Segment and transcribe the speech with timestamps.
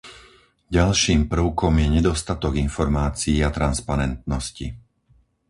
[0.77, 4.67] Ďalším prvkom je nedostatok informácií a transparentnosti.